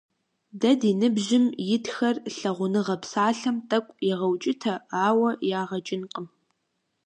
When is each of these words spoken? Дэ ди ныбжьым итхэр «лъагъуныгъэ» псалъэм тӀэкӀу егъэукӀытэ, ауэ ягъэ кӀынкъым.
Дэ 0.59 0.71
ди 0.79 0.91
ныбжьым 0.99 1.45
итхэр 1.75 2.15
«лъагъуныгъэ» 2.35 2.95
псалъэм 3.01 3.57
тӀэкӀу 3.69 3.99
егъэукӀытэ, 4.11 4.73
ауэ 5.07 5.29
ягъэ 5.61 5.79
кӀынкъым. 5.85 6.27